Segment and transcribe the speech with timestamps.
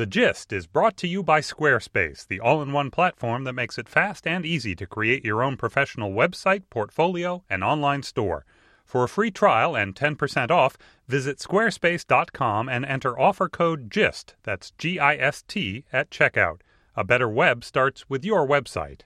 [0.00, 3.76] The Gist is brought to you by Squarespace, the all in one platform that makes
[3.76, 8.46] it fast and easy to create your own professional website, portfolio, and online store.
[8.86, 14.70] For a free trial and 10% off, visit squarespace.com and enter offer code GIST, that's
[14.78, 16.62] G I S T, at checkout.
[16.96, 19.02] A better web starts with your website.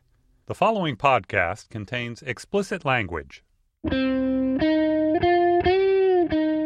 [0.46, 3.42] The following podcast contains explicit language.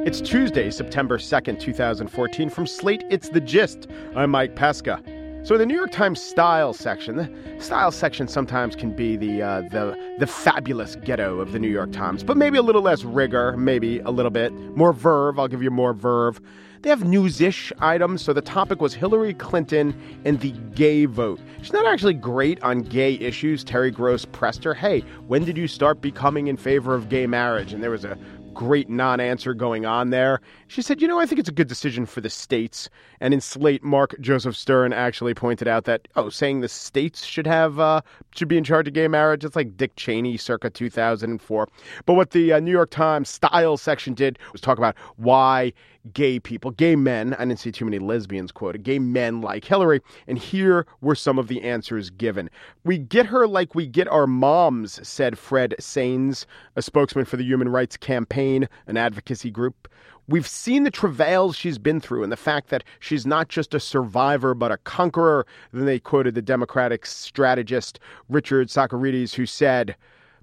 [0.09, 2.49] It's Tuesday, September 2nd, 2014.
[2.49, 3.89] From Slate, it's The Gist.
[4.17, 5.03] I'm Mike Pesca.
[5.43, 9.61] So, the New York Times style section, the style section sometimes can be the, uh,
[9.69, 13.55] the, the fabulous ghetto of the New York Times, but maybe a little less rigor,
[13.59, 15.39] maybe a little bit more verve.
[15.39, 16.41] I'll give you more verve.
[16.81, 18.23] They have news-ish items.
[18.23, 19.95] So the topic was Hillary Clinton
[20.25, 21.39] and the gay vote.
[21.61, 23.63] She's not actually great on gay issues.
[23.63, 27.75] Terry Gross pressed her, "Hey, when did you start becoming in favor of gay marriage?"
[27.75, 28.17] And there was a
[28.59, 30.41] great non answer going on there.
[30.67, 32.91] She said, You know, I think it's a good decision for the states.
[33.21, 37.47] And in Slate, Mark Joseph Stern actually pointed out that, oh, saying the states should
[37.47, 38.01] have, uh,
[38.35, 41.69] should be in charge of gay marriage, it's like Dick Cheney circa 2004.
[42.05, 45.73] But what the uh, New York Times style section did was talk about why
[46.13, 50.01] gay people, gay men, I didn't see too many lesbians quoted, gay men like Hillary.
[50.27, 52.51] And here were some of the answers given.
[52.85, 56.47] We get her like we get our moms, said Fred Sainz,
[56.77, 58.48] a spokesman for the Human Rights Campaign,
[58.87, 59.89] an advocacy group.
[60.29, 63.81] We've seen the travails she's been through and the fact that she's not just a
[63.81, 65.47] survivor, but a conqueror.
[65.73, 67.99] Then they quoted the Democratic strategist
[68.29, 69.97] Richard Socarides, who said,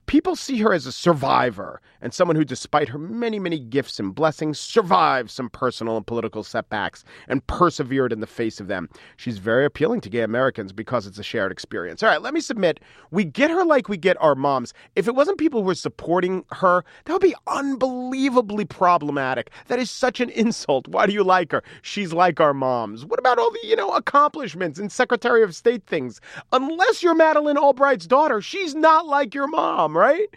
[0.08, 4.14] People see her as a survivor and someone who, despite her many, many gifts and
[4.14, 8.88] blessings, survived some personal and political setbacks and persevered in the face of them.
[9.18, 12.04] She's very appealing to gay Americans because it's a shared experience.
[12.04, 12.80] All right, let me submit.
[13.10, 14.74] We get her like we get our moms.
[14.96, 19.50] If it wasn't people who were supporting her, that would be unbelievably problematic.
[19.68, 20.88] That is such an insult.
[20.88, 21.64] Why do you like her?
[21.82, 23.06] She's like our moms.
[23.06, 26.22] What about all the, you know, accomplishments and Secretary of State things?
[26.52, 30.28] Unless you're Madeleine Albright's daughter, she's not like your mom right?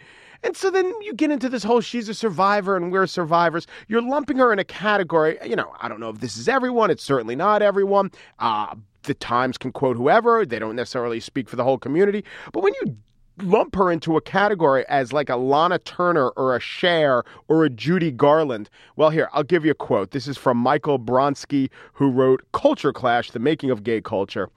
[0.43, 3.67] And so then you get into this whole she's a survivor and we're survivors.
[3.87, 5.37] You're lumping her in a category.
[5.45, 6.89] You know, I don't know if this is everyone.
[6.89, 8.11] It's certainly not everyone.
[8.39, 10.45] Uh, the Times can quote whoever.
[10.45, 12.23] They don't necessarily speak for the whole community.
[12.53, 12.97] But when you
[13.43, 17.69] lump her into a category as like a Lana Turner or a Cher or a
[17.69, 18.69] Judy Garland.
[18.95, 20.11] Well, here, I'll give you a quote.
[20.11, 24.49] This is from Michael Bronski, who wrote Culture Clash, The Making of Gay Culture.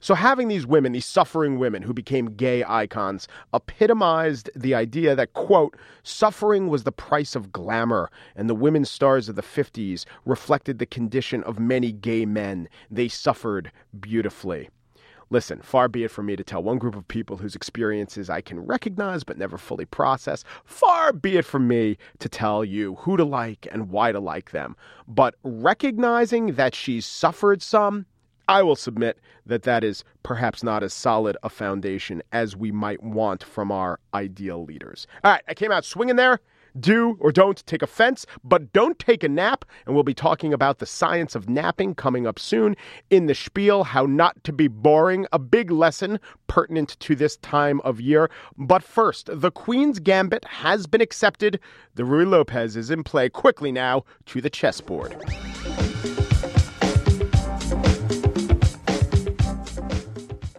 [0.00, 5.32] So, having these women, these suffering women who became gay icons, epitomized the idea that,
[5.32, 10.78] quote, suffering was the price of glamour, and the women stars of the 50s reflected
[10.78, 12.68] the condition of many gay men.
[12.90, 14.70] They suffered beautifully.
[15.30, 18.40] Listen, far be it from me to tell one group of people whose experiences I
[18.40, 20.42] can recognize but never fully process.
[20.64, 24.52] Far be it from me to tell you who to like and why to like
[24.52, 24.74] them.
[25.06, 28.06] But recognizing that she's suffered some,
[28.48, 33.02] I will submit that that is perhaps not as solid a foundation as we might
[33.02, 35.06] want from our ideal leaders.
[35.22, 36.40] All right, I came out swinging there.
[36.78, 39.64] Do or don't take offense, but don't take a nap.
[39.84, 42.76] And we'll be talking about the science of napping coming up soon
[43.10, 47.80] in the spiel, how not to be boring, a big lesson pertinent to this time
[47.80, 48.30] of year.
[48.56, 51.58] But first, the Queen's Gambit has been accepted.
[51.94, 55.16] The Ruy Lopez is in play quickly now to the chessboard.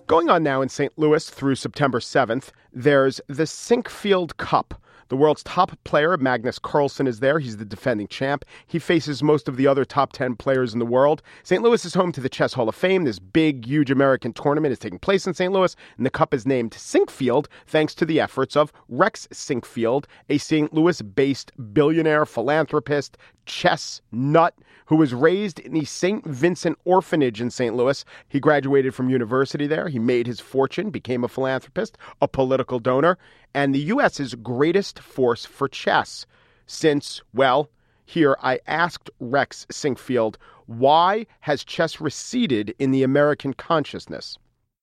[0.09, 0.97] Going on now in St.
[0.97, 4.81] Louis through September 7th, there's the Sinquefield Cup.
[5.09, 7.40] The world's top player, Magnus Carlsen, is there.
[7.40, 8.46] He's the defending champ.
[8.68, 11.24] He faces most of the other top 10 players in the world.
[11.44, 11.64] St.
[11.64, 13.03] Louis is home to the Chess Hall of Fame.
[13.03, 15.52] This big, huge American tournament is taking place in St.
[15.52, 20.38] Louis, and the cup is named Sinquefield thanks to the efforts of Rex Sinquefield, a
[20.38, 20.74] St.
[20.74, 23.18] Louis based billionaire, philanthropist,
[23.48, 24.53] chess nut
[24.86, 26.25] who was raised in the St.
[26.25, 27.75] Vincent Orphanage in St.
[27.75, 28.03] Louis.
[28.28, 29.88] He graduated from university there.
[29.88, 33.18] He made his fortune, became a philanthropist, a political donor,
[33.54, 36.26] and the U.S.'s greatest force for chess
[36.66, 37.70] since, well,
[38.06, 40.36] here I asked Rex Sinquefield,
[40.68, 44.38] why has chess receded in the American consciousness?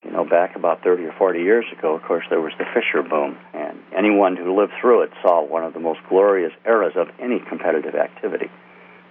[0.04, 3.02] You know, back about 30 or 40 years ago, of course, there was the Fischer
[3.02, 7.08] boom, and anyone who lived through it saw one of the most glorious eras of
[7.20, 8.50] any competitive activity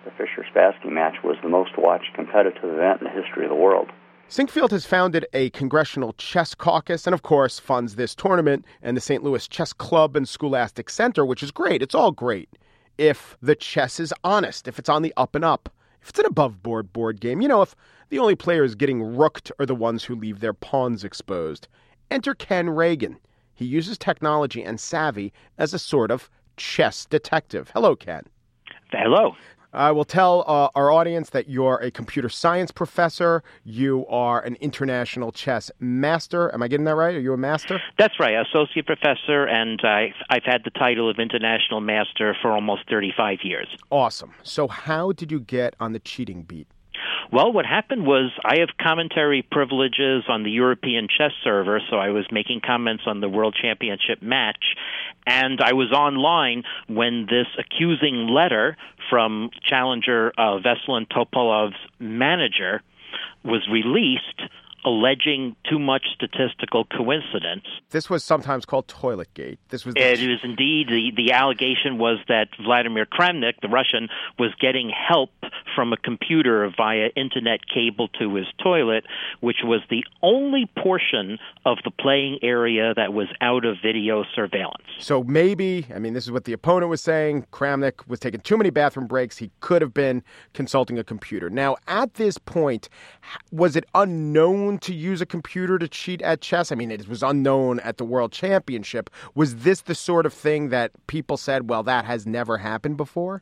[0.05, 3.55] the Fischer Spassky match was the most watched competitive event in the history of the
[3.55, 3.89] world.
[4.29, 9.01] Sinquefield has founded a congressional chess caucus and, of course, funds this tournament and the
[9.01, 9.23] St.
[9.23, 11.83] Louis Chess Club and Scholastic Center, which is great.
[11.83, 12.49] It's all great
[12.97, 15.69] if the chess is honest, if it's on the up and up,
[16.01, 17.39] if it's an above board board game.
[17.39, 17.75] You know, if
[18.09, 21.67] the only players getting rooked are the ones who leave their pawns exposed.
[22.09, 23.17] Enter Ken Regan.
[23.53, 27.69] He uses technology and savvy as a sort of chess detective.
[27.73, 28.23] Hello, Ken.
[28.91, 29.35] Hello.
[29.75, 33.43] I will tell uh, our audience that you're a computer science professor.
[33.65, 36.53] You are an international chess master.
[36.53, 37.13] Am I getting that right?
[37.13, 37.81] Are you a master?
[37.97, 42.89] That's right, associate professor, and I, I've had the title of international master for almost
[42.89, 43.67] 35 years.
[43.91, 44.33] Awesome.
[44.43, 46.67] So, how did you get on the cheating beat?
[47.31, 52.09] Well, what happened was I have commentary privileges on the European chess server, so I
[52.09, 54.63] was making comments on the World Championship match,
[55.25, 58.77] and I was online when this accusing letter
[59.09, 62.81] from challenger uh, Veselin Topalov's manager
[63.43, 64.41] was released
[64.85, 67.65] alleging too much statistical coincidence.
[67.89, 69.57] This was sometimes called Toiletgate.
[69.69, 74.51] This was it was indeed the the allegation was that Vladimir Kramnik, the Russian, was
[74.61, 75.31] getting help
[75.75, 79.05] from a computer via internet cable to his toilet,
[79.41, 84.83] which was the only portion of the playing area that was out of video surveillance.
[84.99, 87.47] So maybe, I mean, this is what the opponent was saying.
[87.51, 89.37] Kramnik was taking too many bathroom breaks.
[89.37, 90.23] He could have been
[90.53, 91.49] consulting a computer.
[91.49, 92.87] Now, at this point,
[93.51, 96.71] was it unknown to use a computer to cheat at chess?
[96.71, 99.09] I mean, it was unknown at the World Championship.
[99.33, 103.41] Was this the sort of thing that people said, well, that has never happened before?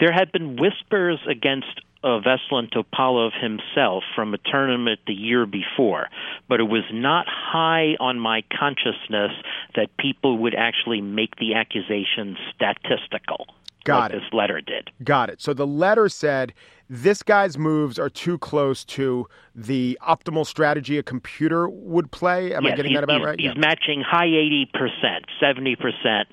[0.00, 6.08] There had been whispers against uh, Veselin Topalov himself from a tournament the year before,
[6.48, 9.32] but it was not high on my consciousness
[9.76, 13.46] that people would actually make the accusation statistical.
[13.84, 14.20] Got it.
[14.20, 14.90] This letter did.
[15.02, 15.40] Got it.
[15.40, 16.52] So the letter said
[16.92, 22.52] this guy's moves are too close to the optimal strategy a computer would play.
[22.52, 23.40] Am yes, I getting that about right?
[23.40, 23.60] He's yeah.
[23.60, 26.24] matching high 80%, 70%.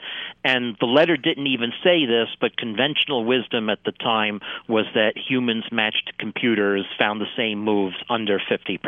[0.43, 5.13] And the letter didn't even say this, but conventional wisdom at the time was that
[5.17, 8.79] humans matched computers found the same moves under 50%.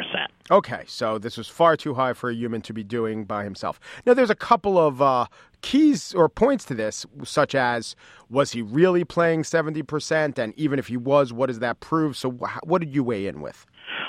[0.49, 3.79] Okay, so this was far too high for a human to be doing by himself.
[4.05, 5.25] Now, there's a couple of uh,
[5.61, 7.95] keys or points to this, such as
[8.29, 10.37] was he really playing 70%?
[10.37, 12.17] And even if he was, what does that prove?
[12.17, 12.31] So,
[12.63, 13.65] what did you weigh in with?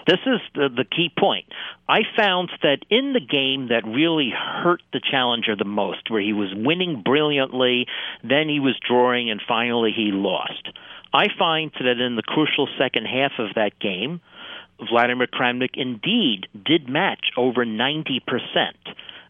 [0.06, 1.46] This is the, the key point.
[1.88, 6.32] I found that in the game that really hurt the challenger the most, where he
[6.32, 7.86] was winning brilliantly,
[8.22, 10.68] then he was drawing, and finally he lost.
[11.12, 14.20] I find that in the crucial second half of that game,
[14.88, 18.20] Vladimir Kramnik indeed did match over 90%.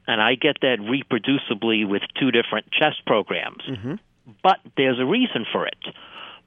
[0.06, 3.62] And I get that reproducibly with two different chess programs.
[3.68, 3.94] Mm-hmm.
[4.42, 5.76] But there's a reason for it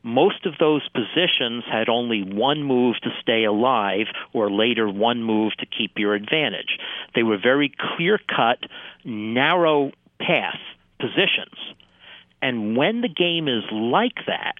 [0.05, 5.53] most of those positions had only one move to stay alive or later one move
[5.57, 6.77] to keep your advantage.
[7.15, 8.59] They were very clear cut,
[9.03, 10.59] narrow path
[10.99, 11.57] positions.
[12.39, 14.53] And when the game is like that,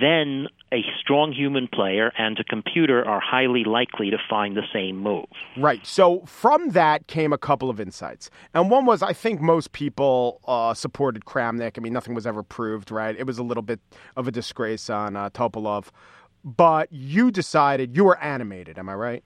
[0.00, 4.98] then a strong human player and a computer are highly likely to find the same
[4.98, 5.26] move.
[5.56, 5.84] Right.
[5.86, 8.30] So from that came a couple of insights.
[8.52, 11.78] And one was I think most people uh, supported Kramnik.
[11.78, 13.16] I mean, nothing was ever proved, right?
[13.16, 13.80] It was a little bit
[14.16, 15.88] of a disgrace on uh, Topalov.
[16.44, 19.24] But you decided you were animated, am I right?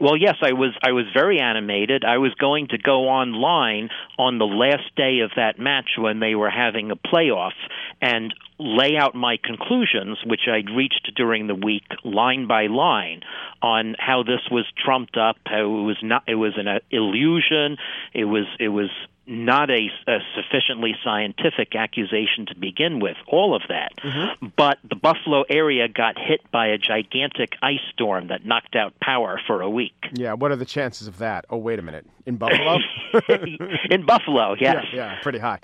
[0.00, 0.72] Well, yes, I was.
[0.82, 2.04] I was very animated.
[2.04, 3.88] I was going to go online
[4.18, 7.54] on the last day of that match when they were having a playoff
[8.00, 13.22] and lay out my conclusions, which I'd reached during the week, line by line,
[13.62, 16.24] on how this was trumped up, how it was not.
[16.26, 17.76] It was an illusion.
[18.12, 18.46] It was.
[18.60, 18.90] It was
[19.26, 23.92] not a, a, sufficiently scientific accusation to begin with, all of that.
[24.02, 24.48] Mm-hmm.
[24.56, 29.40] But the Buffalo area got hit by a gigantic ice storm that knocked out power
[29.46, 29.94] for a week.
[30.12, 31.46] Yeah, what are the chances of that?
[31.48, 32.06] Oh, wait a minute.
[32.26, 32.78] In Buffalo?
[33.90, 34.84] In Buffalo, yes.
[34.92, 35.60] Yeah, yeah, pretty high.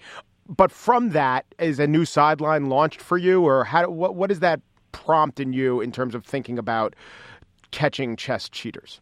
[0.51, 4.41] But from that, is a new sideline launched for you, or how, what, what is
[4.41, 6.97] that prompt in you in terms of thinking about
[7.71, 9.01] catching chess cheaters?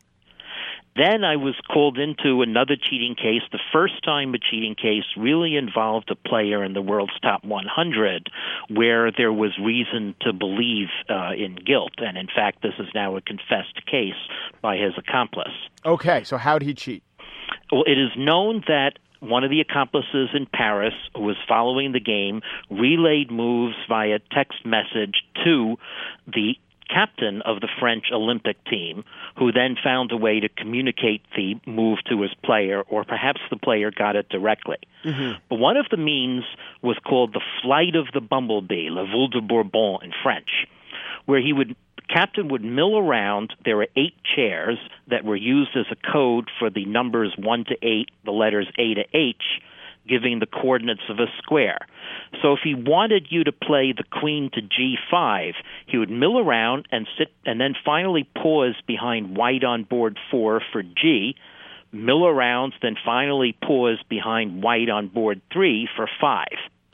[0.94, 3.42] Then I was called into another cheating case.
[3.52, 8.28] The first time a cheating case really involved a player in the world's top 100
[8.68, 11.92] where there was reason to believe uh, in guilt.
[11.98, 14.18] And in fact, this is now a confessed case
[14.60, 15.54] by his accomplice.
[15.86, 17.04] Okay, so how did he cheat?
[17.70, 22.00] Well, it is known that one of the accomplices in Paris who was following the
[22.00, 25.76] game relayed moves via text message to
[26.26, 26.54] the
[26.88, 29.04] captain of the French Olympic team,
[29.36, 33.56] who then found a way to communicate the move to his player, or perhaps the
[33.56, 34.78] player got it directly.
[35.04, 35.38] Mm-hmm.
[35.48, 36.44] But one of the means
[36.82, 40.66] was called the Flight of the Bumblebee, Le Vol du Bourdon in French,
[41.26, 41.76] where he would
[42.08, 43.54] captain would mill around.
[43.64, 47.76] There were eight chairs that were used as a code for the numbers one to
[47.82, 49.42] eight, the letters A to H,
[50.08, 51.78] giving the coordinates of a square.
[52.42, 55.52] So if he wanted you to play the queen to g5,
[55.86, 60.62] he would mill around and sit and then finally pause behind white on board 4
[60.72, 61.36] for g,
[61.92, 66.46] mill around, then finally pause behind white on board 3 for 5.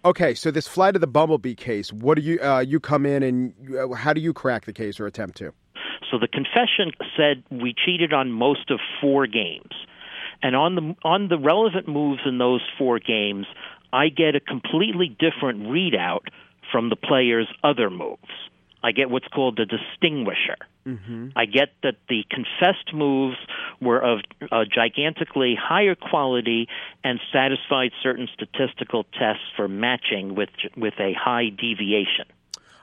[0.04, 3.23] Okay, so this flight of the bumblebee case, what do you uh, you come in
[3.23, 5.50] and uh, how do you crack the case or attempt to?
[6.11, 9.73] So the confession said we cheated on most of four games,
[10.42, 13.46] and on the on the relevant moves in those four games,
[13.94, 16.26] I get a completely different readout
[16.70, 18.20] from the player's other moves.
[18.84, 20.58] I get what's called the distinguisher.
[20.86, 21.28] Mm-hmm.
[21.34, 23.38] I get that the confessed moves
[23.80, 24.20] were of
[24.52, 26.68] a gigantically higher quality
[27.02, 32.26] and satisfied certain statistical tests for matching with with a high deviation.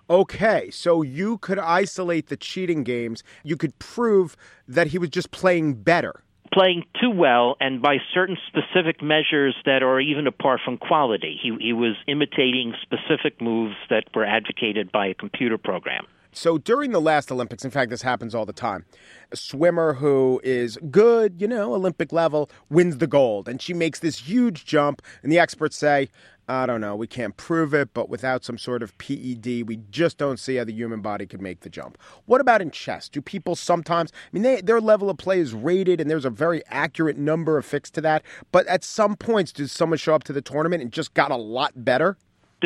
[0.09, 3.23] Okay, so you could isolate the cheating games.
[3.43, 4.35] You could prove
[4.67, 9.83] that he was just playing better playing too well and by certain specific measures that
[9.83, 11.39] are even apart from quality.
[11.41, 16.05] He, he was imitating specific moves that were advocated by a computer program.
[16.33, 18.85] So during the last Olympics, in fact, this happens all the time.
[19.31, 23.49] A swimmer who is good, you know, Olympic level, wins the gold.
[23.49, 25.01] And she makes this huge jump.
[25.23, 26.09] And the experts say,
[26.47, 30.17] I don't know, we can't prove it, but without some sort of PED, we just
[30.17, 31.97] don't see how the human body could make the jump.
[32.25, 33.07] What about in chess?
[33.07, 36.29] Do people sometimes, I mean, they, their level of play is rated and there's a
[36.29, 40.33] very accurate number affixed to that, but at some points, does someone show up to
[40.33, 42.17] the tournament and just got a lot better?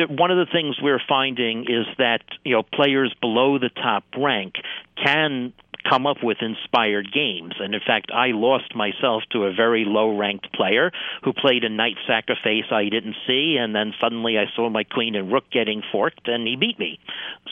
[0.08, 4.54] One of the things we're finding is that you know players below the top rank
[5.02, 5.52] can
[5.88, 7.54] come up with inspired games.
[7.60, 10.90] And in fact, I lost myself to a very low ranked player
[11.22, 15.14] who played a knight sacrifice I didn't see, and then suddenly I saw my queen
[15.14, 16.98] and rook getting forked, and he beat me.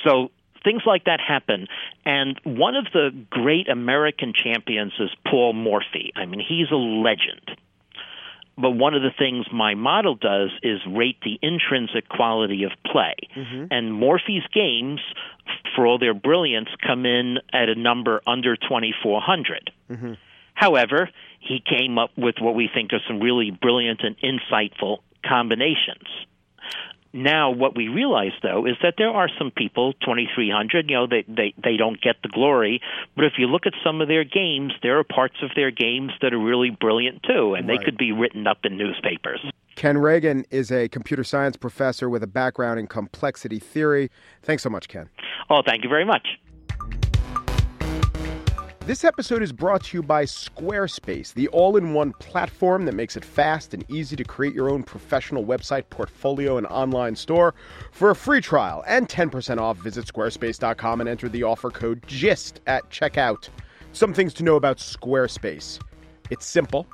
[0.05, 0.31] So
[0.65, 1.69] things like that happen.
[2.05, 6.13] And one of the great American champions is Paul Morphy.
[6.17, 7.59] I mean, he's a legend
[8.57, 13.15] but one of the things my model does is rate the intrinsic quality of play.
[13.35, 13.67] Mm-hmm.
[13.71, 15.01] And Morphy's games,
[15.75, 19.71] for all their brilliance, come in at a number under 2,400.
[19.91, 20.13] Mm-hmm.
[20.55, 26.09] However, he came up with what we think are some really brilliant and insightful combinations.
[27.15, 31.25] Now, what we realize, though, is that there are some people, 2,300, you know, they,
[31.29, 32.81] they, they don't get the glory.
[33.15, 36.11] But if you look at some of their games, there are parts of their games
[36.23, 37.79] that are really brilliant, too, and right.
[37.79, 39.41] they could be written up in newspapers.
[39.77, 44.11] Ken Regan is a computer science professor with a background in complexity theory.
[44.43, 45.09] Thanks so much, Ken.
[45.49, 46.27] Oh, thank you very much.
[48.87, 53.17] This episode is brought to you by Squarespace, the all in one platform that makes
[53.17, 57.55] it fast and easy to create your own professional website, portfolio, and online store.
[57.93, 62.61] For a free trial and 10% off, visit squarespace.com and enter the offer code GIST
[62.67, 63.49] at checkout.
[63.93, 65.81] Some things to know about Squarespace
[66.31, 66.87] it's simple,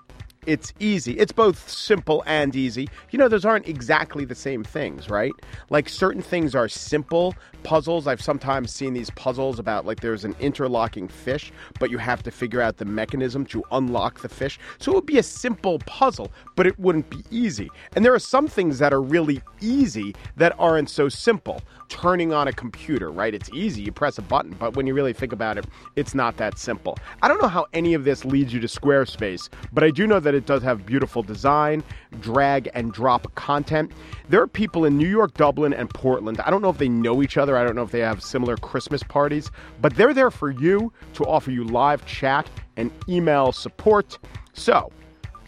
[0.46, 1.18] it's easy.
[1.18, 2.88] It's both simple and easy.
[3.10, 5.32] You know, those aren't exactly the same things, right?
[5.68, 8.06] Like certain things are simple puzzles.
[8.06, 12.30] I've sometimes seen these puzzles about like there's an interlocking fish, but you have to
[12.30, 14.58] figure out the mechanism to unlock the fish.
[14.78, 17.70] So it would be a simple puzzle, but it wouldn't be easy.
[17.94, 21.60] And there are some things that are really easy that aren't so simple.
[21.88, 23.34] Turning on a computer, right?
[23.34, 23.82] It's easy.
[23.82, 25.66] You press a button, but when you really think about it,
[25.96, 26.96] it's not that simple.
[27.20, 30.20] I don't know how any of this leads you to Squarespace, but I do know
[30.20, 31.82] that that it does have beautiful design,
[32.20, 33.90] drag and drop content.
[34.28, 36.40] There are people in New York, Dublin, and Portland.
[36.40, 37.56] I don't know if they know each other.
[37.56, 41.24] I don't know if they have similar Christmas parties, but they're there for you to
[41.24, 44.20] offer you live chat and email support.
[44.52, 44.92] So,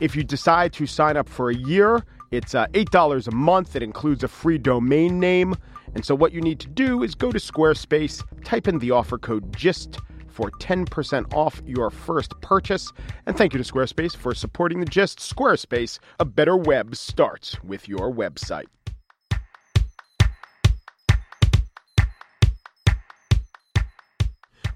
[0.01, 3.77] if you decide to sign up for a year, it's uh, $8 a month.
[3.77, 5.55] It includes a free domain name.
[5.95, 9.17] And so, what you need to do is go to Squarespace, type in the offer
[9.17, 10.01] code GIST
[10.33, 12.93] for 10% off your first purchase.
[13.27, 15.19] And thank you to Squarespace for supporting the gist.
[15.19, 18.67] Squarespace, a better web starts with your website.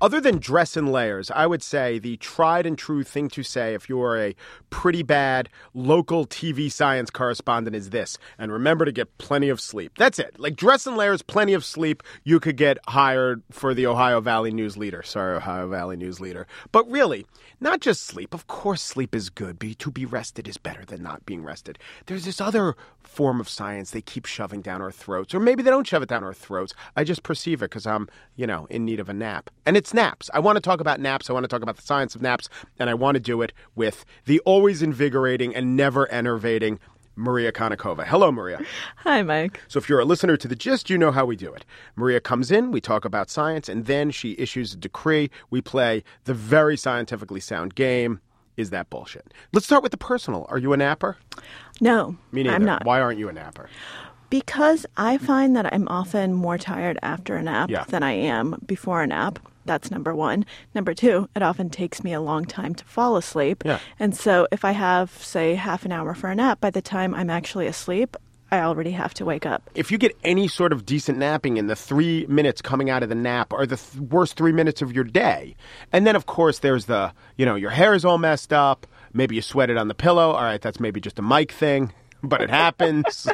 [0.07, 3.75] Other than dress in layers, I would say the tried and true thing to say
[3.75, 4.37] if you're a
[4.71, 8.17] pretty bad local TV science correspondent is this.
[8.39, 9.99] And remember to get plenty of sleep.
[9.99, 10.39] That's it.
[10.39, 12.05] Like dress in layers, plenty of sleep.
[12.23, 15.03] You could get hired for the Ohio Valley News Leader.
[15.03, 16.47] Sorry, Ohio Valley News Leader.
[16.71, 17.27] But really,
[17.61, 18.35] not just sleep.
[18.35, 19.59] Of course, sleep is good.
[19.59, 21.79] Be, to be rested is better than not being rested.
[22.07, 25.71] There's this other form of science they keep shoving down our throats, or maybe they
[25.71, 26.75] don't shove it down our throats.
[26.97, 29.51] I just perceive it because I'm, you know, in need of a nap.
[29.65, 30.29] And it's naps.
[30.35, 31.31] I want to talk about naps.
[31.31, 32.49] I want to talk about the science of naps,
[32.79, 36.79] and I want to do it with the always invigorating and never enervating
[37.17, 38.07] Maria Konnikova.
[38.07, 38.61] Hello, Maria.
[38.99, 39.61] Hi, Mike.
[39.69, 41.65] So, if you're a listener to the gist, you know how we do it.
[41.97, 45.31] Maria comes in, we talk about science, and then she issues a decree.
[45.51, 48.21] We play the very scientifically sound game.
[48.57, 49.35] Is that bullshit?
[49.53, 50.47] Let's start with the personal.
[50.49, 51.17] Are you a napper?
[51.81, 52.55] No, Me neither.
[52.57, 52.85] I'm not.
[52.87, 53.69] Why aren't you a napper?
[54.31, 57.85] Because I find that I'm often more tired after a nap Yeah.
[57.85, 59.39] than I am before a nap.
[59.67, 60.47] That's number one.
[60.75, 63.63] Number two, it often takes me a long time to fall asleep.
[63.65, 63.81] Yeah.
[63.99, 67.15] And so if I have, say, half an hour for a nap, by the time
[67.15, 68.17] I'm actually asleep,
[68.51, 69.69] I already have to wake up.
[69.75, 73.09] If you get any sort of decent napping in the three minutes coming out of
[73.09, 75.57] the nap are the th- worst three minutes of your day.
[75.93, 78.87] And then, of course, there's the, you know, your hair is all messed up.
[79.13, 80.31] Maybe you sweated on the pillow.
[80.31, 81.93] All right, that's maybe just a Mike thing,
[82.27, 83.29] but it happens.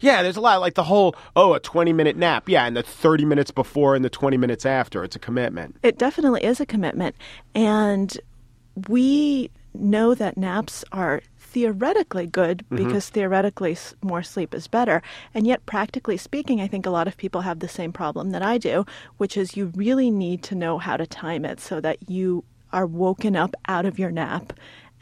[0.00, 2.48] yeah, there's a lot like the whole, oh, a 20 minute nap.
[2.48, 5.04] Yeah, and the 30 minutes before and the 20 minutes after.
[5.04, 5.76] It's a commitment.
[5.82, 7.16] It definitely is a commitment.
[7.54, 8.16] And
[8.88, 12.84] we know that naps are theoretically good mm-hmm.
[12.84, 15.02] because theoretically more sleep is better.
[15.32, 18.42] And yet, practically speaking, I think a lot of people have the same problem that
[18.42, 18.84] I do,
[19.16, 22.86] which is you really need to know how to time it so that you are
[22.86, 24.52] woken up out of your nap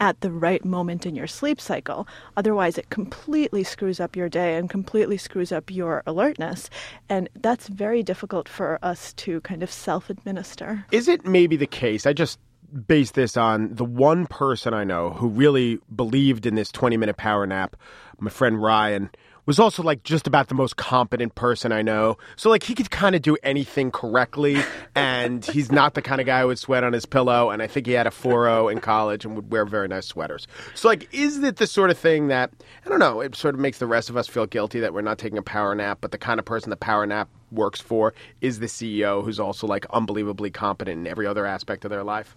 [0.00, 2.06] at the right moment in your sleep cycle.
[2.36, 6.70] Otherwise, it completely screws up your day and completely screws up your alertness.
[7.08, 10.84] And that's very difficult for us to kind of self administer.
[10.90, 12.06] Is it maybe the case?
[12.06, 12.38] I just
[12.86, 17.16] base this on the one person I know who really believed in this 20 minute
[17.16, 17.76] power nap.
[18.18, 19.10] My friend Ryan
[19.46, 22.18] was also like just about the most competent person I know.
[22.36, 24.58] So like he could kind of do anything correctly
[24.94, 27.66] and he's not the kind of guy who would sweat on his pillow and I
[27.66, 30.46] think he had a 4.0 in college and would wear very nice sweaters.
[30.74, 32.50] So like is it the sort of thing that
[32.84, 35.02] I don't know, it sort of makes the rest of us feel guilty that we're
[35.02, 38.12] not taking a power nap, but the kind of person the power nap works for
[38.40, 42.36] is the CEO who's also like unbelievably competent in every other aspect of their life.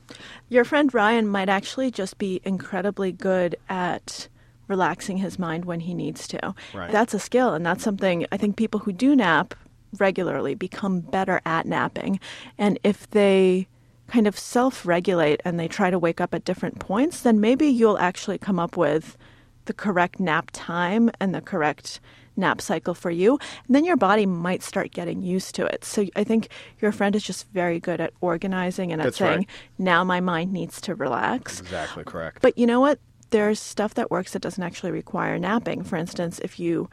[0.50, 4.28] Your friend Ryan might actually just be incredibly good at
[4.68, 6.54] relaxing his mind when he needs to.
[6.74, 6.92] Right.
[6.92, 9.54] That's a skill, and that's something I think people who do nap
[10.00, 12.20] regularly become better at napping.
[12.58, 13.68] And if they
[14.08, 17.68] kind of self regulate and they try to wake up at different points, then maybe
[17.68, 19.18] you'll actually come up with
[19.66, 22.00] the correct nap time and the correct
[22.38, 23.40] nap cycle for you.
[23.66, 25.84] And then your body might start getting used to it.
[25.84, 29.40] So I think your friend is just very good at organizing and at That's saying,
[29.40, 29.50] right.
[29.78, 31.60] now my mind needs to relax.
[31.60, 32.42] Exactly correct.
[32.42, 33.00] But you know what?
[33.30, 35.84] There's stuff that works that doesn't actually require napping.
[35.84, 36.90] For instance, if you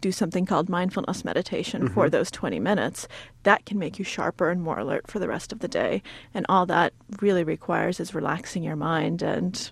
[0.00, 1.94] do something called mindfulness meditation Mm-hmm.
[1.94, 3.08] for those 20 minutes,
[3.42, 6.02] that can make you sharper and more alert for the rest of the day.
[6.34, 9.70] And all that really requires is relaxing your mind and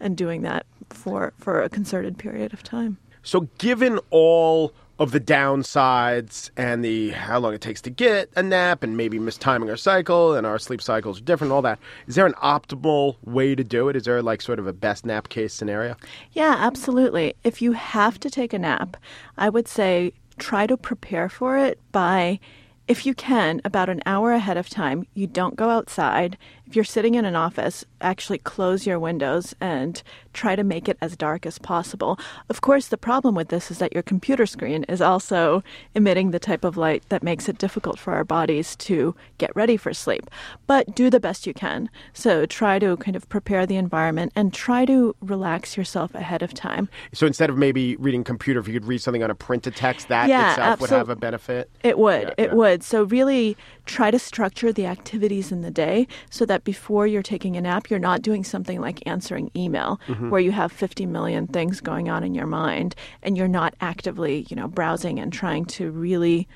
[0.00, 2.98] and doing that for for a concerted period of time.
[3.22, 8.42] So, given all of the downsides and the how long it takes to get a
[8.42, 11.78] nap and maybe mistiming our cycle and our sleep cycles are different and all that,
[12.06, 13.96] is there an optimal way to do it?
[13.96, 15.96] Is there like sort of a best nap case scenario?
[16.32, 17.34] Yeah, absolutely.
[17.42, 18.96] If you have to take a nap,
[19.36, 22.38] I would say try to prepare for it by,
[22.86, 25.06] if you can, about an hour ahead of time.
[25.14, 26.38] You don't go outside.
[26.66, 30.96] If you're sitting in an office, actually close your windows and try to make it
[31.00, 32.18] as dark as possible.
[32.48, 35.62] Of course, the problem with this is that your computer screen is also
[35.94, 39.76] emitting the type of light that makes it difficult for our bodies to get ready
[39.76, 40.30] for sleep.
[40.66, 41.90] But do the best you can.
[42.14, 46.54] So try to kind of prepare the environment and try to relax yourself ahead of
[46.54, 46.88] time.
[47.12, 50.08] So, instead of maybe reading computer, if you could read something on a printed text,
[50.08, 51.70] that Yeah, itself would have a benefit.
[51.82, 52.22] It would.
[52.22, 52.54] Yeah, it yeah.
[52.54, 52.82] would.
[52.82, 57.56] So really try to structure the activities in the day so that before you're taking
[57.56, 60.30] a nap, you're not doing something like answering email Mm-hmm.
[60.30, 64.46] where you have 50 million things going on in your mind and you're not actively,
[64.48, 66.48] you know, browsing and trying to really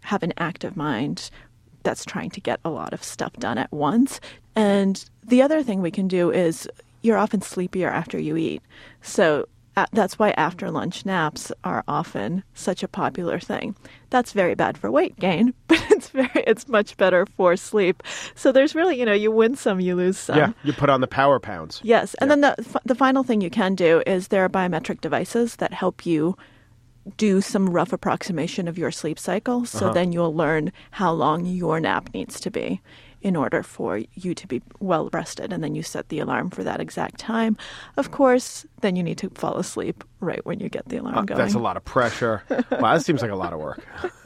[0.00, 1.30] have an active mind
[1.82, 4.20] that's trying to get a lot of stuff done at once.
[4.54, 6.68] And the other thing we can do is
[7.02, 8.62] you're often sleepier after you eat.
[9.02, 9.46] So
[9.76, 13.76] Uh, that's why after lunch naps are often such a popular thing.
[14.08, 18.02] That's very bad for weight gain, but it's very it's much better for sleep.
[18.34, 20.38] So there's really, you know, you win some, you lose some.
[20.38, 21.80] yeah, you put on the power pounds.
[21.84, 25.56] Yes, and then the the final thing you can do is there are biometric devices
[25.56, 26.36] that help you
[27.18, 29.64] do some rough approximation of your sleep cycle.
[29.64, 29.94] So uh-huh.
[29.94, 32.80] then you'll learn how long your nap needs to be
[33.26, 36.62] in order for you to be well rested, and then you set the alarm for
[36.62, 37.56] that exact time.
[37.96, 41.40] Of course, then you need to fall asleep right when you get the alarm going.
[41.40, 42.44] Uh, That's a lot of pressure.
[42.48, 43.84] wow, that seems like a lot of work.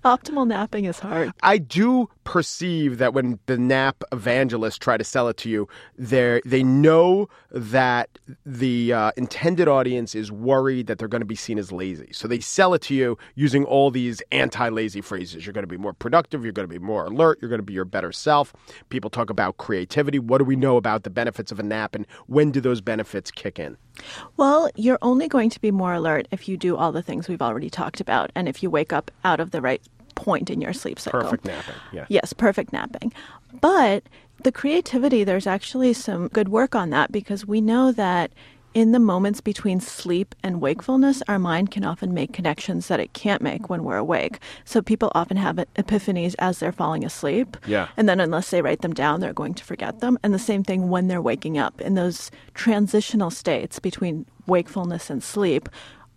[0.04, 1.32] Optimal napping is hard.
[1.42, 6.40] I do perceive that when the nap evangelists try to sell it to you, they
[6.46, 8.08] they know that
[8.46, 12.08] the uh, intended audience is worried that they're going to be seen as lazy.
[12.12, 15.44] So they sell it to you using all these anti-lazy phrases.
[15.44, 16.44] You're going to be more productive.
[16.44, 17.38] You're going to be more alert.
[17.42, 18.54] You're going to be your better self.
[18.88, 20.18] People talk about creativity.
[20.18, 23.30] What do we know about the benefits of a nap, and when do those benefits
[23.30, 23.76] kick in?
[24.36, 27.42] Well, you're only going to be more alert if you do all the things we've
[27.42, 29.82] already talked about and if you wake up out of the right
[30.14, 31.22] point in your sleep cycle.
[31.22, 31.74] Perfect napping.
[31.92, 32.06] Yeah.
[32.08, 33.12] Yes, perfect napping.
[33.60, 34.04] But
[34.42, 38.32] the creativity, there's actually some good work on that because we know that
[38.72, 43.12] in the moments between sleep and wakefulness, our mind can often make connections that it
[43.12, 44.38] can't make when we're awake.
[44.64, 47.56] So people often have epiphanies as they're falling asleep.
[47.66, 47.88] Yeah.
[47.96, 50.18] And then unless they write them down, they're going to forget them.
[50.22, 51.80] And the same thing when they're waking up.
[51.80, 55.68] In those transitional states between wakefulness and sleep,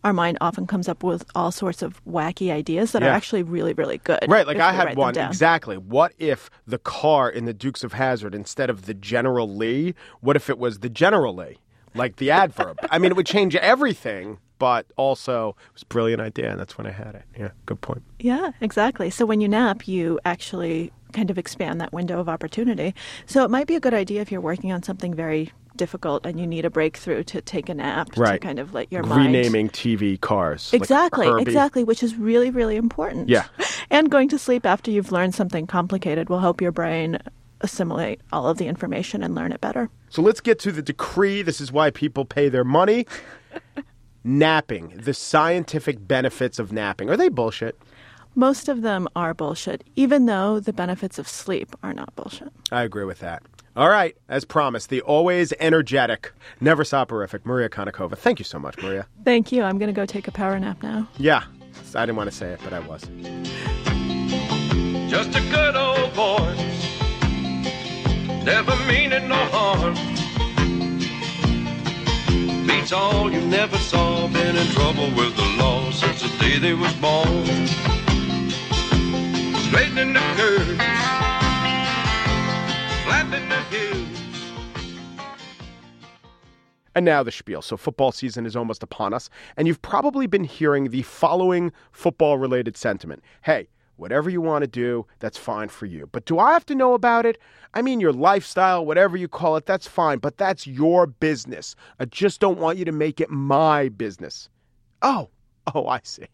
[0.03, 3.07] our mind often comes up with all sorts of wacky ideas that Yeah.
[3.07, 4.25] are actually really, really good.
[4.27, 5.77] Right, like I had one exactly.
[5.77, 10.35] What if the car in the Dukes of Hazzard, instead of the General Lee, what
[10.35, 11.57] if it was the General Lee,
[11.95, 12.79] like the adverb?
[12.89, 16.77] I mean, it would change everything, but also it was a brilliant idea, and that's
[16.77, 17.23] when I had it.
[17.37, 18.03] Yeah, good point.
[18.19, 19.09] Yeah, exactly.
[19.09, 22.93] So when you nap, you actually kind of expand that window of opportunity.
[23.25, 26.39] So it might be a good idea if you're working on something very difficult and
[26.39, 28.33] you need a breakthrough to take a nap right.
[28.33, 30.71] to kind of let your mind Renaming TV cars.
[30.73, 31.41] Exactly, Herbie.
[31.41, 33.29] exactly, which is really, really important.
[33.29, 33.45] Yeah.
[33.89, 37.19] And going to sleep after you've learned something complicated will help your brain
[37.63, 39.89] assimilate all of the information and learn it better.
[40.09, 41.41] So let's get to the decree.
[41.41, 43.07] This is why people pay their money.
[44.23, 47.09] napping, the scientific benefits of napping.
[47.09, 47.77] Are they bullshit?
[48.35, 52.51] Most of them are bullshit, even though the benefits of sleep are not bullshit.
[52.71, 53.43] I agree with that.
[53.75, 58.17] All right, as promised, the always energetic, never soporific Maria Konnikova.
[58.17, 59.07] Thank you so much, Maria.
[59.25, 59.63] Thank you.
[59.63, 61.07] I'm going to go take a power nap now.
[61.17, 61.43] Yeah,
[61.95, 63.01] I didn't want to say it, but I was.
[65.09, 66.55] Just a good old boy,
[68.43, 69.95] never meaning no harm.
[72.67, 76.73] Beats all you never saw, been in trouble with the law since the day they
[76.73, 77.67] was born.
[79.67, 81.03] Straightening the curves.
[86.95, 87.61] And now the spiel.
[87.61, 92.37] So, football season is almost upon us, and you've probably been hearing the following football
[92.37, 93.69] related sentiment Hey,
[94.03, 96.09] whatever you want to do, that's fine for you.
[96.11, 97.39] But do I have to know about it?
[97.73, 101.73] I mean, your lifestyle, whatever you call it, that's fine, but that's your business.
[102.01, 104.49] I just don't want you to make it my business.
[105.01, 105.29] Oh,
[105.73, 106.25] oh, I see.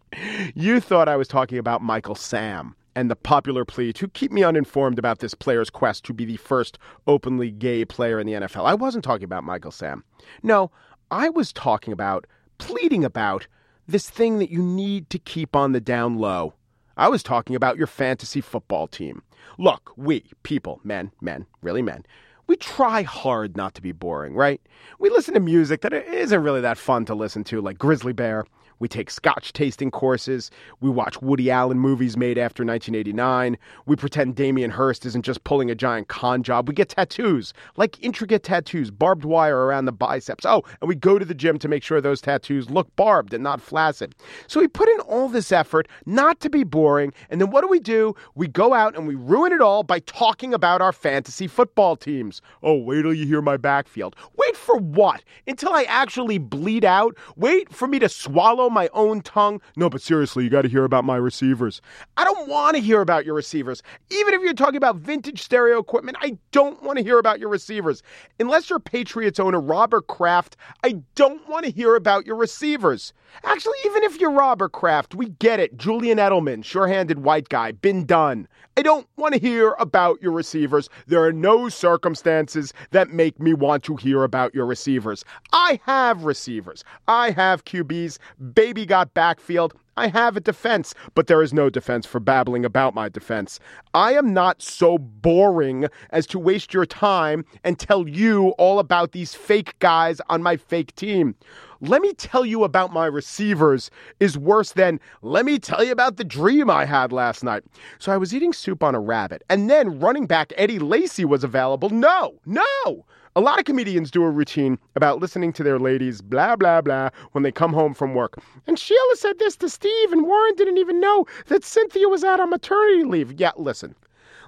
[0.56, 4.44] You thought I was talking about Michael Sam and the popular plea to keep me
[4.44, 8.66] uninformed about this player's quest to be the first openly gay player in the NFL.
[8.66, 10.04] I wasn't talking about Michael Sam.
[10.42, 10.72] No,
[11.12, 12.26] I was talking about,
[12.58, 13.46] pleading about,
[13.88, 16.56] this thing that you need to keep on the down low.
[17.00, 19.24] I was talking about your fantasy football team.
[19.58, 22.06] Look, we, people, men, men, really men,
[22.46, 24.60] we try hard not to be boring, right?
[25.00, 28.46] We listen to music that isn't really that fun to listen to, like Grizzly Bear.
[28.80, 30.50] We take scotch tasting courses.
[30.80, 33.58] We watch Woody Allen movies made after 1989.
[33.86, 36.68] We pretend Damien Hirst isn't just pulling a giant con job.
[36.68, 40.46] We get tattoos, like intricate tattoos, barbed wire around the biceps.
[40.46, 43.44] Oh, and we go to the gym to make sure those tattoos look barbed and
[43.44, 44.16] not flaccid.
[44.48, 47.14] So we put in all this effort not to be boring.
[47.30, 48.16] And then what do we do?
[48.36, 52.42] We go out and we ruin it all by talking about our fantasy football teams.
[52.64, 54.16] Oh, wait till you hear my backfield.
[54.38, 55.24] Wait for what?
[55.48, 57.16] Until I actually bleed out?
[57.36, 59.62] Wait for me to swallow my own tongue?
[59.76, 61.82] No, but seriously, you got to hear about my receivers.
[62.18, 63.82] I don't want to hear about your receivers.
[64.10, 67.50] Even if you're talking about vintage stereo equipment, I don't want to hear about your
[67.50, 68.04] receivers.
[68.40, 73.14] Unless you're Patriots owner Robert Kraft, I don't want to hear about your receivers.
[73.44, 75.78] Actually, even if you're Robert Kraft, we get it.
[75.78, 78.48] Julian Edelman, sure handed white guy, been done.
[78.78, 80.90] I don't want to hear about your receivers.
[81.08, 85.26] There are no circumstances that make me want to hear about your receivers.
[85.52, 86.84] I have receivers.
[87.08, 88.18] I have QBs.
[88.60, 89.74] Baby got backfield.
[89.96, 93.58] I have a defense, but there is no defense for babbling about my defense.
[93.94, 99.14] I am not so boring as to waste your time and tell you all about
[99.14, 101.36] these fake guys on my fake team.
[101.80, 106.18] Let me tell you about my receivers is worse than let me tell you about
[106.18, 107.64] the dream I had last night.
[107.98, 111.46] So I was eating soup on a rabbit, and then running back Eddie Lacy was
[111.46, 111.92] available.
[111.92, 113.06] No, no.
[113.36, 117.10] A lot of comedians do a routine about listening to their ladies blah blah blah
[117.32, 118.36] when they come home from work.
[118.68, 122.40] And Sheila said this to Steve, and Warren didn't even know that Cynthia was out
[122.40, 123.40] on maternity leave.
[123.40, 123.96] Yeah, listen.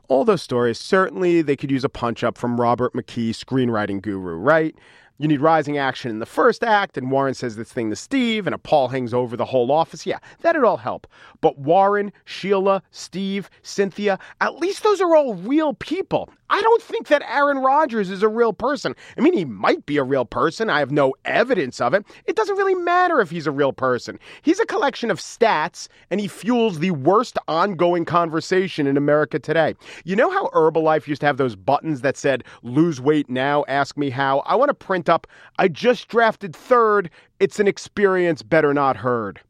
[0.08, 4.36] All those stories, certainly they could use a punch up from Robert McKee, screenwriting guru,
[4.36, 4.76] right?
[5.22, 8.48] You need rising action in the first act, and Warren says this thing to Steve,
[8.48, 10.04] and a pall hangs over the whole office.
[10.04, 11.06] Yeah, that'd all help.
[11.42, 16.28] But Warren, Sheila, Steve, Cynthia, at least those are all real people.
[16.50, 18.94] I don't think that Aaron Rodgers is a real person.
[19.16, 20.70] I mean, he might be a real person.
[20.70, 22.04] I have no evidence of it.
[22.26, 24.20] It doesn't really matter if he's a real person.
[24.42, 29.76] He's a collection of stats, and he fuels the worst ongoing conversation in America today.
[30.04, 33.96] You know how Herbalife used to have those buttons that said, lose weight now, ask
[33.98, 34.40] me how?
[34.40, 35.28] I want to print up,
[35.60, 37.12] I just drafted third.
[37.40, 39.42] It's an experience better not heard.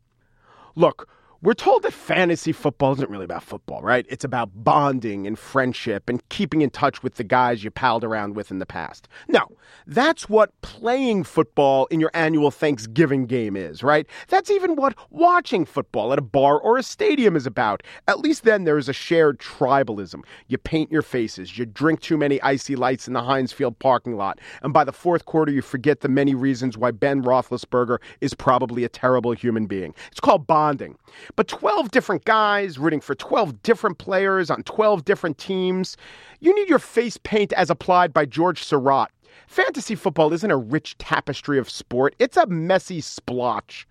[0.76, 1.08] Look,
[1.44, 4.06] We're told that fantasy football isn't really about football, right?
[4.08, 8.36] It's about bonding and friendship and keeping in touch with the guys you palled around
[8.36, 9.08] with in the past.
[9.28, 9.48] No,
[9.88, 14.06] that's what playing football in your annual Thanksgiving game is, right?
[14.28, 17.82] That's even what watching football at a bar or a stadium is about.
[18.08, 20.22] At least then there is a shared tribalism.
[20.48, 24.16] You paint your faces, you drink too many IC Lights in the Heinz Field parking
[24.16, 28.36] lot, and by the fourth quarter you forget the many reasons why Ben Roethlisberger is
[28.36, 29.96] probably a terrible human being.
[30.12, 31.00] It's called bonding.
[31.36, 35.98] But 12 different guys rooting for 12 different players on 12 different teams.
[36.40, 39.12] You need your face paint as applied by George Seurat.
[39.48, 43.88] Fantasy football isn't a rich tapestry of sport, it's a messy splotch.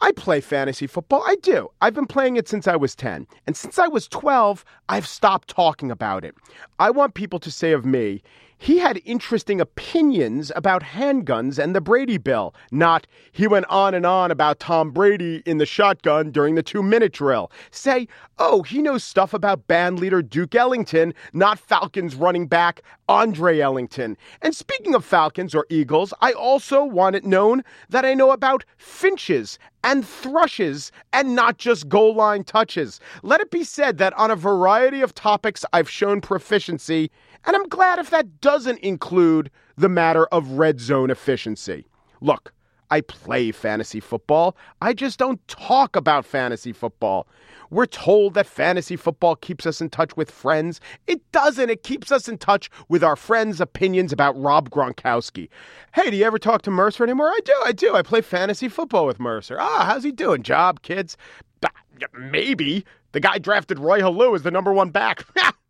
[0.00, 1.22] I play fantasy football.
[1.24, 1.70] I do.
[1.80, 3.24] I've been playing it since I was 10.
[3.46, 6.34] And since I was 12, I've stopped talking about it.
[6.80, 8.20] I want people to say of me,
[8.62, 14.06] he had interesting opinions about handguns and the Brady Bill, not he went on and
[14.06, 17.50] on about Tom Brady in the shotgun during the two minute drill.
[17.72, 18.06] Say,
[18.44, 24.16] oh, he knows stuff about band leader Duke Ellington, not Falcons running back Andre Ellington.
[24.42, 28.64] And speaking of Falcons or Eagles, I also want it known that I know about
[28.76, 32.98] finches and thrushes and not just goal line touches.
[33.22, 37.12] Let it be said that on a variety of topics I've shown proficiency
[37.44, 41.86] and I'm glad if that doesn't include the matter of red zone efficiency.
[42.20, 42.52] Look,
[42.92, 44.54] I play fantasy football.
[44.82, 47.26] I just don't talk about fantasy football.
[47.72, 50.78] We're told that fantasy football keeps us in touch with friends.
[51.06, 51.70] It doesn't.
[51.70, 55.48] It keeps us in touch with our friends' opinions about Rob Gronkowski.
[55.94, 57.28] Hey, do you ever talk to Mercer anymore?
[57.28, 57.54] I do.
[57.64, 57.94] I do.
[57.94, 59.56] I play fantasy football with Mercer.
[59.58, 60.42] Ah, how's he doing?
[60.42, 61.16] Job, kids?
[62.12, 62.84] Maybe.
[63.12, 65.24] The guy drafted Roy Helu as the number one back.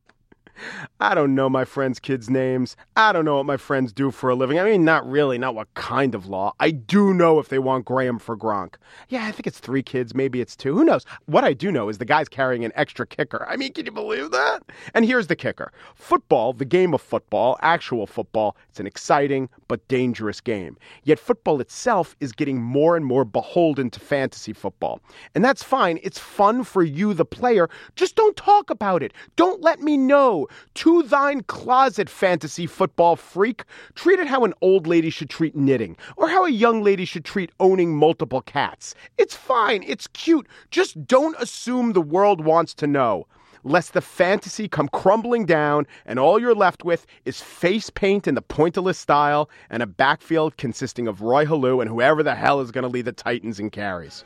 [1.00, 2.76] I don't know my friends' kids' names.
[2.96, 4.58] I don't know what my friends do for a living.
[4.58, 6.52] I mean, not really, not what kind of law.
[6.60, 8.74] I do know if they want Graham for Gronk.
[9.08, 10.76] Yeah, I think it's three kids, maybe it's two.
[10.76, 11.04] Who knows?
[11.26, 13.46] What I do know is the guy's carrying an extra kicker.
[13.48, 14.62] I mean, can you believe that?
[14.94, 19.86] And here's the kicker football, the game of football, actual football, it's an exciting but
[19.88, 20.76] dangerous game.
[21.04, 25.00] Yet football itself is getting more and more beholden to fantasy football.
[25.34, 25.98] And that's fine.
[26.02, 27.68] It's fun for you, the player.
[27.96, 29.12] Just don't talk about it.
[29.36, 33.64] Don't let me know to thine closet, fantasy football freak.
[33.94, 37.24] Treat it how an old lady should treat knitting, or how a young lady should
[37.24, 38.94] treat owning multiple cats.
[39.18, 40.46] It's fine, it's cute.
[40.70, 43.26] Just don't assume the world wants to know.
[43.64, 48.34] Lest the fantasy come crumbling down and all you're left with is face paint in
[48.34, 52.72] the pointillist style and a backfield consisting of Roy Helu and whoever the hell is
[52.72, 54.24] going to lead the Titans in carries.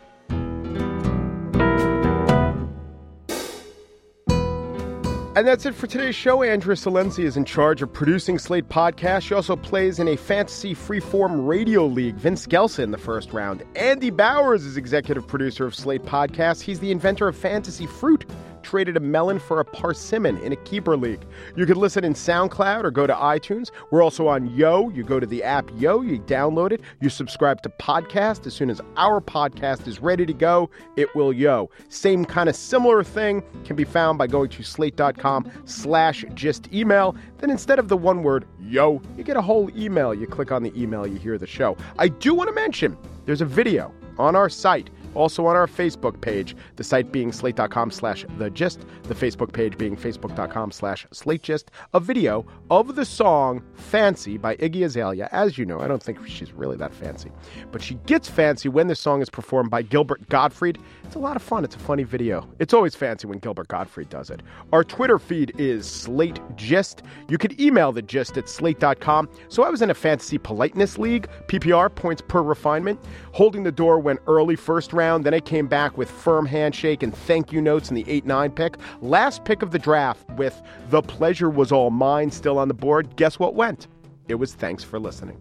[5.36, 6.42] And that's it for today's show.
[6.42, 9.20] Andrea Silenzi is in charge of producing Slate Podcast.
[9.20, 12.14] She also plays in a fantasy freeform radio league.
[12.14, 13.62] Vin Scelsa in the first round.
[13.76, 16.62] Andy Bowers is executive producer of Slate Podcast.
[16.62, 18.24] He's the inventor of Fantasy Fruit
[18.66, 21.24] traded a melon for a persimmon in a keeper league.
[21.54, 23.70] You can listen in SoundCloud or go to iTunes.
[23.92, 24.88] We're also on Yo.
[24.88, 28.44] You go to the app Yo, you download it, you subscribe to podcast.
[28.44, 31.70] As soon as our podcast is ready to go, it will Yo.
[31.88, 37.14] Same kind of similar thing can be found by going to slate.com slash gist email.
[37.38, 40.12] Then instead of the one word Yo, you get a whole email.
[40.12, 41.76] You click on the email, you hear the show.
[42.00, 46.20] I do want to mention there's a video on our site also on our Facebook
[46.20, 51.42] page, the site being slate.com slash the gist, the Facebook page being facebook.com slash slate
[51.42, 55.28] gist, a video of the song Fancy by Iggy Azalea.
[55.32, 57.32] As you know, I don't think she's really that fancy,
[57.72, 60.78] but she gets fancy when the song is performed by Gilbert Gottfried.
[61.04, 61.64] It's a lot of fun.
[61.64, 62.48] It's a funny video.
[62.58, 64.42] It's always fancy when Gilbert Gottfried does it.
[64.72, 67.02] Our Twitter feed is Slate Gist.
[67.28, 69.28] You could email the gist at slate.com.
[69.48, 73.00] So I was in a fantasy politeness league, PPR, points per refinement.
[73.32, 75.24] Holding the door when early first round round.
[75.24, 78.50] Then I came back with firm handshake and thank you notes in the 8 9
[78.50, 78.76] pick.
[79.00, 83.16] Last pick of the draft with the pleasure was all mine still on the board.
[83.16, 83.86] Guess what went?
[84.28, 85.40] It was thanks for listening.